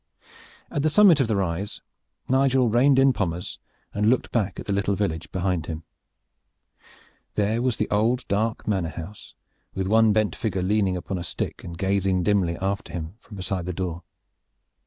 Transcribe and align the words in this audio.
At 0.71 0.81
the 0.81 0.89
summit 0.89 1.19
of 1.19 1.27
the 1.27 1.35
rise 1.35 1.79
Nigel 2.27 2.69
reined 2.69 2.97
in 2.97 3.13
Pommers 3.13 3.59
and 3.93 4.09
looked 4.09 4.31
back 4.31 4.59
at 4.59 4.65
the 4.65 4.73
little 4.73 4.95
village 4.95 5.31
behind 5.31 5.67
him. 5.67 5.83
There 7.35 7.61
was 7.61 7.77
the 7.77 7.87
old 7.91 8.27
dark 8.27 8.67
manor 8.67 8.89
house, 8.89 9.35
with 9.75 9.85
one 9.85 10.11
bent 10.11 10.35
figure 10.35 10.63
leaning 10.63 10.97
upon 10.97 11.19
a 11.19 11.23
stick 11.23 11.63
and 11.63 11.77
gazing 11.77 12.23
dimly 12.23 12.57
after 12.57 12.91
him 12.91 13.13
from 13.19 13.35
beside 13.37 13.67
the 13.67 13.73
door. 13.73 14.01